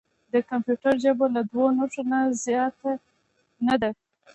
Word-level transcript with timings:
د 0.33 0.35
کمپیوټر 0.49 0.93
ژبه 1.03 1.25
له 1.35 1.41
دوه 1.51 1.67
نښو 1.77 2.01
نه 2.11 2.19
زیاته 2.45 2.91
نه 3.65 3.75
ده. 3.81 3.89